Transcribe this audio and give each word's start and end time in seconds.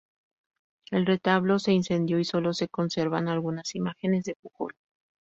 El 0.89 1.05
retablo 1.05 1.59
se 1.59 1.73
incendió 1.73 2.17
y 2.17 2.25
sólo 2.25 2.55
se 2.55 2.67
conservan 2.67 3.27
algunas 3.27 3.75
imágenes 3.75 4.23
de 4.23 4.33
Pujol. 4.33 4.73